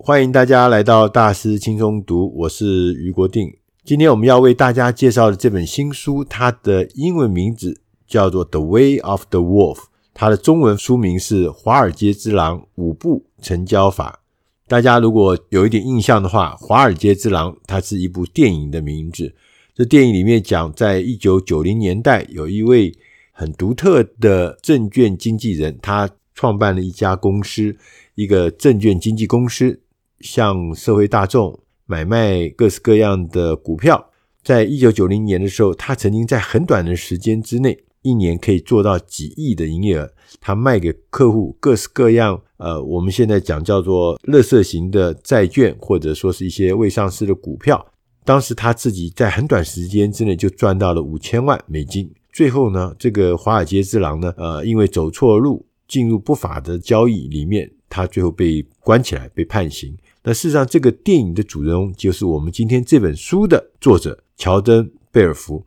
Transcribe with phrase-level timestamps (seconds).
[0.00, 3.52] 欢迎大家来到大师轻松读，我是余国定。
[3.84, 9.74] 今天我们要为大家介绍的这本新书，它的英文名字叫做《The Way of the Wolf》，
[10.14, 14.20] 它的中文书名是《华尔街之狼五步成交法》。
[14.68, 19.34] 大家如果有一点印象的话，《华尔街之狼》它是一部电影的名字。
[19.74, 22.94] 这电影里面讲，在一九九零年代，有一位
[23.32, 27.76] 很独特的证券经纪人，他创办了一家公司，
[28.14, 29.80] 一个证券经纪公司，
[30.20, 34.10] 向社会大众买卖各式各样的股票。
[34.42, 40.10] 在一九九零年的时候，他曾经在很短的时间之内，一年可以做到几亿的营业额。
[40.40, 42.40] 他卖给客户各式各样。
[42.56, 47.86] 呃，我们现在讲叫做垃圾型的债券，或者说是一些未上市的股票。
[48.24, 52.10] 当时他自己在很短时间之内就赚到了五千万美金。
[52.32, 59.96] 最后呢，这个华尔街之狼呢，呃，因为走错路，进入不法的交易里面，他最后被关起来，被判刑。
[60.28, 65.64] 那事实上，这个电影的主人公就是我们今天这本书的作者乔登·贝尔福。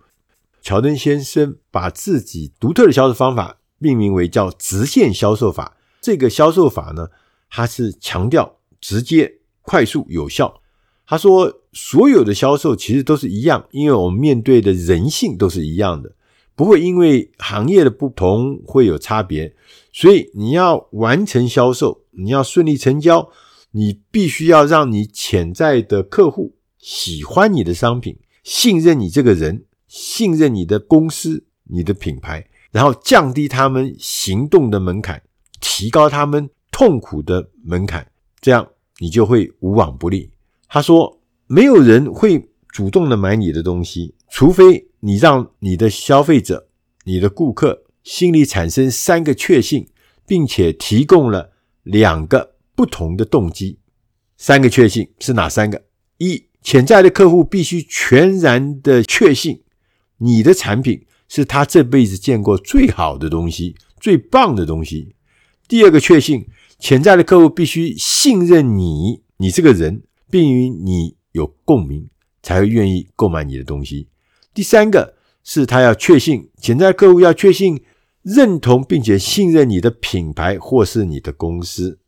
[0.62, 5.76] 乔登先生把自己独特的销售方法命名为叫直线销售法。
[6.00, 7.08] 这个销售法呢，
[7.50, 10.62] 它是强调直接、快速、有效。
[11.08, 16.14] 他说，所有的销售其实都是一样，因为我们面对的人性都是一样的，
[16.56, 19.56] 不会因为行业的不同会有差别。
[19.92, 23.28] 所以你要完成销售，你要顺利成交，
[23.72, 35.22] 你必须要让你潜在的客户喜欢你的商品，信任你这个人，信任你的公司、你的品牌，然后降低他们行动的门槛。
[35.64, 40.32] 提高他们痛苦的门槛，这样你就会无往不利。
[40.68, 46.68] 他说：“没有人会主动的买你的东西，除非你让你的消费者、
[47.04, 49.88] 你的顾客心里产生三个确信，
[50.26, 51.52] 并且提供了
[51.84, 52.51] 两个
[52.82, 53.78] 不同的动机。
[54.38, 55.84] 三个确信是哪三个？
[56.18, 59.62] 一，潜在的客户必须全然的确信
[60.18, 65.14] 你的产品是他这辈子见过最好的东西，最棒的东西。”
[65.70, 66.48] 第二个确信，
[66.80, 72.10] 潜在的客户必须信任你，你这个人，并与你有共鸣，
[72.42, 74.08] 才会愿意购买你的东西。
[74.56, 77.84] 第三个是他要确信，潜在客户要确信、
[78.24, 82.00] 认同并且信任你的品牌或是你的公司。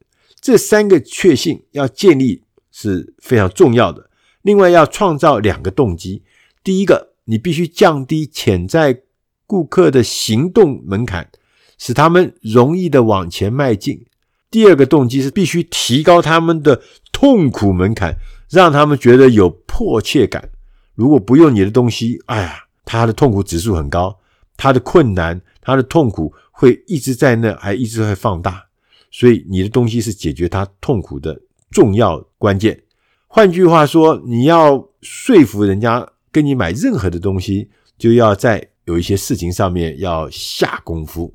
[0.44, 4.12] 这三个确信要建立是非常重要的。
[4.44, 6.22] 另外，要创造两个动机：
[6.64, 9.02] 第一个，你必须降低潜在
[9.48, 11.30] 顾客的行动门槛。
[11.76, 14.06] 使他们容易的往前迈进。
[14.50, 16.82] 第二个动机是必须提高他们的
[17.12, 18.16] 痛苦门槛，
[18.50, 20.50] 让他们觉得有迫切感。
[20.96, 24.18] 如果不用你的东西，哎呀，他的痛苦指数很高，
[24.56, 28.68] 他的困难、他的痛苦会一直在那，还一直会放大。
[29.14, 31.40] 所以你的东西是解决他痛苦的
[31.72, 32.84] 重要关键。
[33.28, 41.34] 换句话说，你要说服人家跟你买任何的东西，就要在有一些事情上面要下功夫。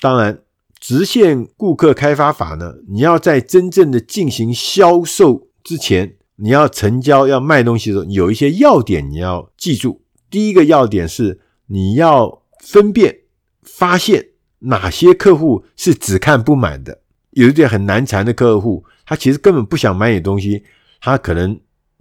[0.00, 0.40] 当然，
[0.78, 10.02] 直线顾客开发法呢，你要在真正的进行销售之前，你要成交、要卖东西的时候，有一些要点你要记住。
[10.30, 13.20] 第一个要点是，你要分辨、
[13.62, 14.28] 发现
[14.60, 17.02] 哪些客户是只看不买的。
[17.36, 20.64] 有一点很难缠的客户，他其实根本不想买你东西，
[21.00, 21.58] 他可能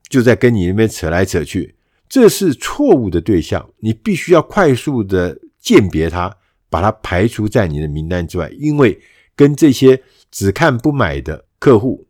[0.09, 1.75] 就在跟你那边扯来扯去，
[2.09, 3.69] 这是错误的对象。
[3.79, 6.35] 你必须要快速的鉴别他。
[6.67, 8.99] 把它排除在你的名单之外，因为
[9.33, 12.05] 跟这些只看不买的客户，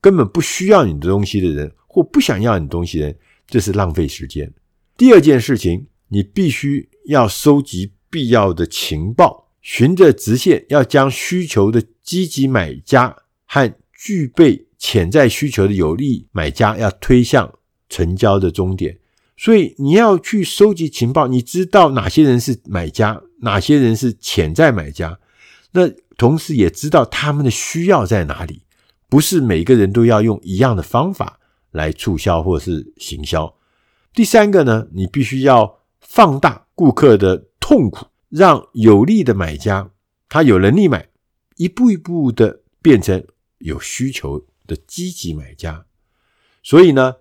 [0.00, 3.16] 根本不需要你的东西的人，或不想要你东西的人，
[3.46, 4.52] 这是浪费时间。
[4.96, 13.16] 第二件事情，你必须要收集必要的情报，循着直线，要将需求的积极买家
[13.46, 17.52] 和具备潜在需求的有利买家，要推向
[17.88, 18.98] 成交的终点。
[19.36, 25.18] 所以你要去收集情报，你知道哪些人是买家，哪些人是潜在买家，
[25.72, 28.62] 那同时也知道他们的需要在哪里。
[29.08, 31.40] 不是每个人都要用一样的方法
[31.72, 33.52] 来促销或是行销。
[34.14, 39.90] 第三个呢，你必须要放大顾客的痛苦，让有利的买家
[40.28, 41.10] 他有能力买，
[41.56, 43.22] 一步一步的变成
[43.58, 45.84] 有需求的积极买家。
[46.62, 47.16] 所以呢，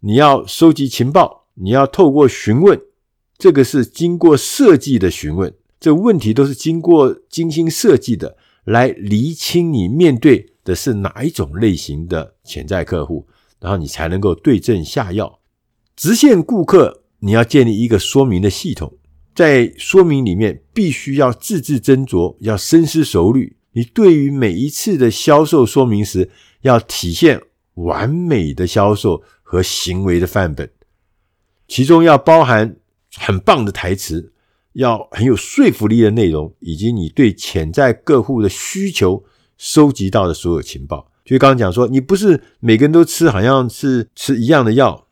[0.00, 1.46] 你要收集情报。
[1.60, 2.80] 你要透过询问，
[3.36, 13.26] 这个是经过设计的询问，这问题都是经过精心设计的，来厘清你面对的是哪一种类型的潜在客户，
[13.58, 15.40] 然后你才能够对症下药。
[15.96, 18.97] 直线顾客，你要建立一个说明的系统，
[19.38, 23.56] 在说明里面必须要字字斟酌，要深思熟虑。
[23.70, 26.28] 你对于每一次的销售说明时，
[26.62, 27.40] 要体现
[27.74, 30.68] 完美的销售和行为的范本，
[31.68, 32.78] 其中要包含
[33.14, 34.32] 很棒的台词，
[34.72, 39.22] 要很有说服力的内容，以及你对潜在客户的需求
[39.56, 41.12] 收集到的所有情报。
[41.24, 45.06] 就刚刚讲说，你不是每个人都吃，好像是吃一样的药，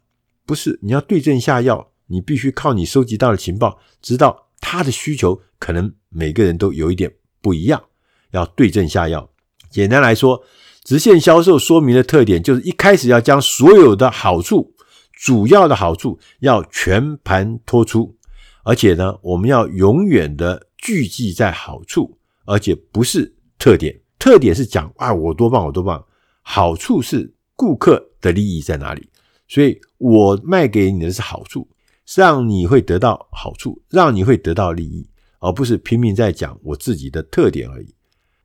[0.44, 7.82] 不是，你要对症下药，你必须靠你收集到的情报，知道他的需求可能每个人都有一点不一样，
[8.30, 9.30] 要对症下药。
[9.70, 10.42] 简单来说，
[10.84, 14.74] 直线销售说明的特点就是一开始要将所有的好处、
[15.12, 18.16] 主要的好处要全盘托出，
[18.62, 24.00] 而且呢，我们要永远的聚集在好处，而且不是特点。
[24.18, 26.04] 特点是讲啊，我多棒，我多棒。
[26.42, 29.08] 好处是顾客的利益在哪里？
[29.48, 31.68] 所以我卖给你的是好处，
[32.14, 35.08] 让你会得到好处，让你会得到利益，
[35.40, 37.94] 而不是拼命在讲我自己的特点而已。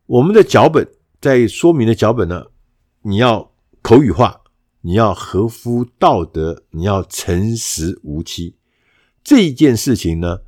[0.06, 0.86] 我们的脚本。
[1.22, 2.46] 在说明的脚本呢，
[3.02, 4.40] 你要口语化，
[4.80, 8.56] 你要合乎道德，你要诚实无欺。
[9.22, 10.40] 这一件事情呢，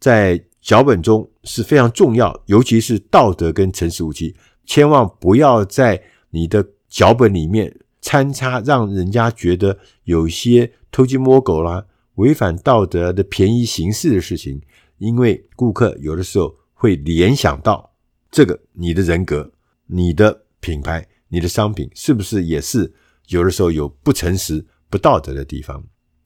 [0.00, 4.34] 在脚本中是非常重要，尤其是道德跟诚实无欺，
[4.64, 11.84] 千万不要在你的脚本里面掺插让人家觉得有些偷鸡摸狗啦、
[12.16, 14.60] 违反道德的便宜行事的事情，
[14.98, 17.94] 因为顾客有的时候会联想到
[18.30, 19.52] 这个你的人格。
[19.94, 22.94] 你的品牌、你的商品是不是也是
[23.28, 25.84] 有的时候有不诚实、不道德的地方？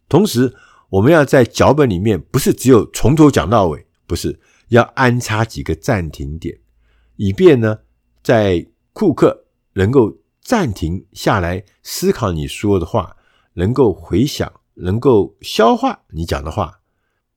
[0.09, 0.55] 同时，
[0.89, 6.57] 我们要在脚本里面不是只有从头讲到尾，不是要安插几个暂停点，
[7.17, 7.81] 以便呢，
[8.23, 13.17] 在顾客能够暂停下来思考你说的话，
[13.55, 16.81] 能够回想、能够消化你讲的话。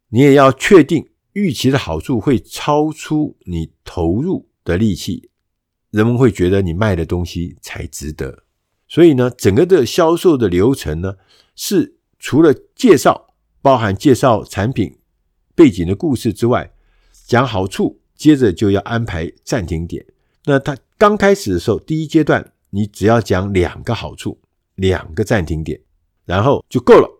[0.09, 5.29] 你也要确定预期的好处会超出你投入的力气。
[5.91, 8.43] 人们会觉得你卖的东西才值得，
[8.87, 11.15] 所以呢，整个的销售的流程呢，
[11.55, 14.99] 是除了介绍，包含介绍产品
[15.55, 16.71] 背景的故事之外，
[17.25, 20.05] 讲好处，接着就要安排暂停点。
[20.45, 24.39] 那他刚开始的时候，第一阶段你只要讲两个好处，
[24.75, 25.79] 两个暂停点，
[26.25, 27.18] 然后就够了，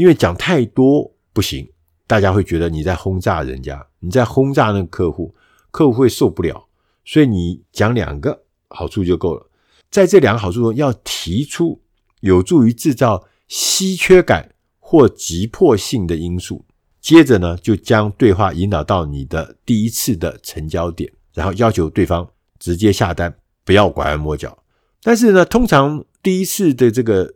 [0.00, 1.70] 因为讲太多不行，
[2.06, 5.34] 大家会觉得你在轰炸人家，你在轰炸那个客户，
[5.70, 6.68] 客户会受不了。
[7.04, 9.46] 所以你讲两个好处就够了，
[9.90, 11.82] 在这两个好处中，要提出
[12.20, 16.64] 有助于制造稀缺感或急迫性的因素。
[17.02, 22.26] 接着呢，就将对话引导到你的第一次的成交点，然后要求对方
[22.58, 23.36] 直接下单，
[23.66, 24.64] 不要拐弯抹角。
[25.02, 27.34] 但是呢，通常第一次的这个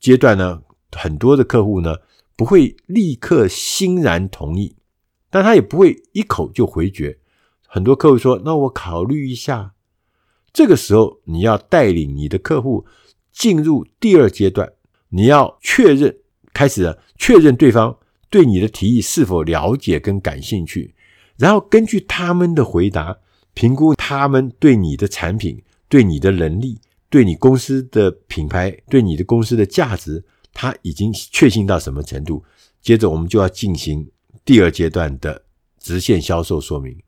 [0.00, 0.62] 阶段呢，
[0.92, 1.96] 很多的客户呢
[2.36, 4.76] 不会立刻欣然同意，
[5.30, 7.18] 但他也不会一口就回绝。
[7.66, 9.74] 很多客户说：“那我考虑一下。”
[10.52, 12.86] 这个时候，你要带领你的客户
[13.30, 14.72] 进入第二阶段，
[15.10, 16.16] 你要确认，
[16.54, 17.96] 开始了确认对方
[18.30, 20.94] 对你的提议是否了解跟感兴趣，
[21.36, 23.18] 然后根据他们的回答，
[23.52, 26.80] 评估他们对你的产品、对你的能力、
[27.10, 30.24] 对你公司的品牌、对你的公司的价值，
[30.60, 32.44] 他已经确信到什么程度。
[32.80, 34.10] 接着，我们就要进行
[34.44, 35.44] 第二阶段的
[35.78, 37.00] 直线销售说明。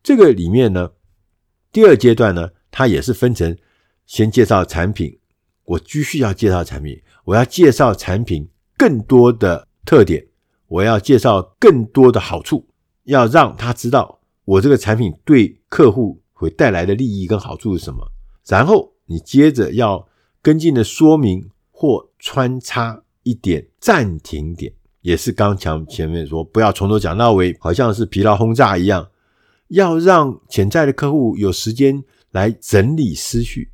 [0.00, 0.92] 这个里面呢，
[1.72, 3.58] 第二阶段呢，它也是分成
[4.06, 5.18] 先介绍产品，
[5.64, 10.24] 我继续要介绍产品，我要介绍产品更多的特点，
[10.68, 12.68] 我要介绍更多的好处，
[13.02, 18.08] 要让他知道我这个产品对客户会带来的利益跟好处是什么。
[18.46, 20.06] 然后你接着要
[20.40, 29.10] 跟进的说明或穿插一点暂停点，也是刚讲前面说不要从头讲到尾，好像是疲劳轰炸一样。
[29.68, 33.72] 要让潜在的客户有时间来整理思绪，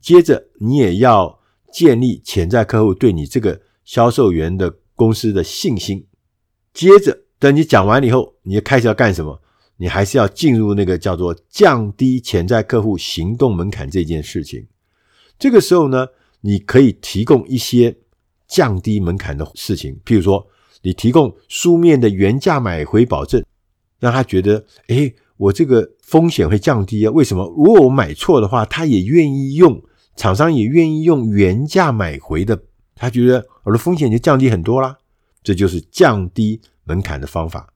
[0.00, 1.38] 接着你也要
[1.70, 6.06] 建立潜在客户对你这个销售员的公司的信心。
[6.72, 9.38] 接着，等你讲完了以后，你就开始要干什么？
[9.76, 14.66] 你还是要进入那个叫做降低潜在客户行动门槛这件事情。
[15.36, 16.06] 这个时候呢，
[16.46, 17.96] 你可以提供一些
[18.46, 20.46] 降低门槛的事情，譬如说，
[20.82, 23.42] 你提供书面的原价买回保证，
[23.98, 27.10] 让他觉得，诶我这个风险会降低啊？
[27.12, 27.44] 为什么？
[27.56, 29.82] 如果我买错的话，他也愿意用，
[30.16, 32.62] 厂商也愿意用原价买回的，
[32.94, 34.98] 他觉得我的风险就降低很多啦。
[35.42, 37.72] 这就是降低门槛的方法。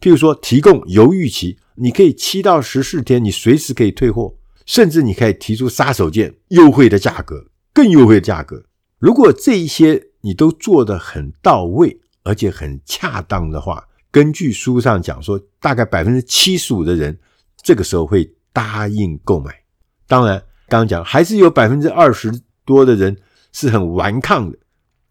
[0.00, 4.32] 譬如说，提供犹豫期，你可以七到十四天，你随时可以退货，
[4.64, 8.64] 甚至你可以提出杀手锏，优惠的价格，更优惠的价格。
[8.98, 13.88] 如果这一些你都做得很到位，而且很恰当的话。
[14.10, 17.18] 根据书上讲说，大概百分之七十五的人
[17.62, 19.62] 这个时候会答应购买。
[20.06, 20.38] 当然，
[20.68, 22.30] 刚刚讲还是有百分之二十
[22.66, 23.16] 多的人
[23.52, 24.58] 是很顽抗的。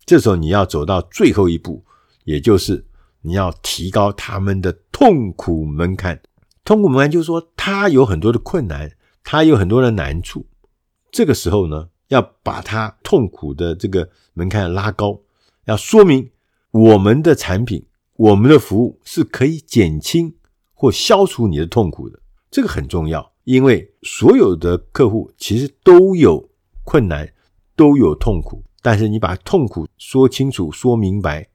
[0.06, 1.84] 这时候你要走到最后一步，
[2.26, 2.86] 也就是
[3.22, 6.22] 你要提高他们的痛苦门槛。
[6.64, 8.92] 痛苦门槛就是说，他有很多的困难，
[9.24, 10.46] 他有很多的难处。
[11.12, 15.18] 这个时候呢，要把他痛苦的这个门槛拉高，
[15.64, 16.30] 要说明
[16.72, 17.86] 我们的产品、
[18.18, 20.36] 我们的服务是可以减轻
[20.74, 22.20] 或消除你的痛苦的。
[22.50, 26.50] 这个很重要，因为所有的客户其实都有
[26.84, 27.34] 困难，
[27.78, 28.62] 都有痛苦。
[28.82, 31.48] 但是你把痛苦说清楚、说明白，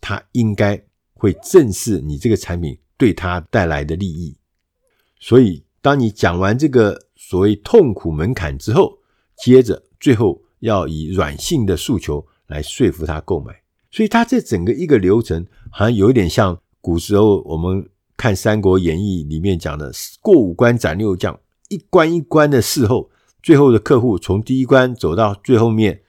[0.00, 4.34] 他应该会正视你这个产品对他带来的利益。
[5.20, 8.98] 所以，当你讲完这个所谓痛苦门槛之后，
[9.36, 13.54] 接着最后要以软性的诉求来说服他购买。
[13.90, 21.38] 所以，他这整个一个流程好像有点像古时候我们看《三国演义》里面讲的“过五关斩六将”，
[21.68, 23.10] 一关一关的伺候，
[23.42, 26.00] 最后的客户从第一关走到最后面。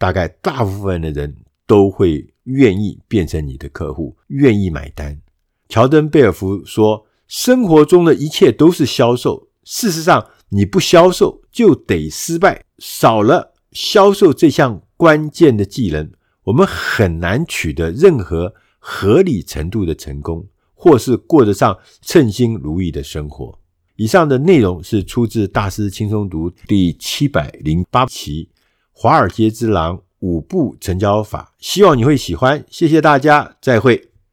[0.00, 5.20] 大概大部分的人都会愿意变成你的客户，愿意买单。
[5.68, 9.48] 乔登·贝尔福说：“生活中的一切都是销售。
[9.64, 12.64] 事实上，你不销售就得失败。
[12.78, 16.10] 少了销售这项关键的技能，
[16.44, 23.58] 我们很难取得任何合理程度的成功，或是过得上称心如意的生活。”
[23.96, 28.48] 以上的内容是出自《大师轻松读》第七百零八期。
[28.92, 32.64] 华尔街之狼五步成交法，希望你会喜欢。
[32.70, 34.07] 谢谢大家，再会。